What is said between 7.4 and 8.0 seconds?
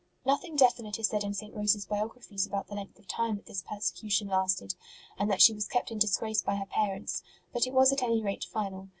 but it was